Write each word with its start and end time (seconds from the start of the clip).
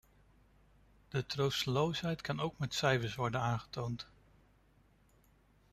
De 1.09 1.25
troosteloosheid 1.25 2.21
kan 2.21 2.39
ook 2.39 2.57
met 2.57 2.73
cijfers 2.73 3.15
worden 3.15 3.41
aangetoond. 3.41 4.07